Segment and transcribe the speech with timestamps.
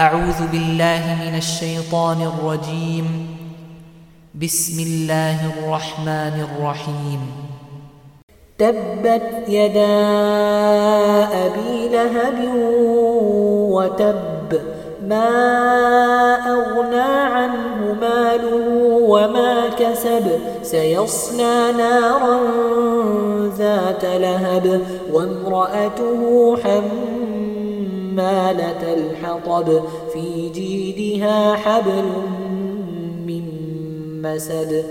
[0.00, 3.36] أعوذ بالله من الشيطان الرجيم.
[4.42, 7.20] بسم الله الرحمن الرحيم.
[8.58, 10.00] تبت يدا
[11.44, 12.38] أبي لهب
[13.76, 14.60] وتب
[15.08, 15.32] ما
[16.48, 18.68] أغنى عنه ماله
[19.12, 20.26] وما كسب
[20.62, 22.40] سيصلى نارا
[23.58, 24.80] ذات لهب
[25.12, 26.56] وامرأته
[28.10, 29.82] حمالة الحطب
[30.12, 32.04] في جيدها حبل
[33.26, 33.42] من
[34.22, 34.84] مسد.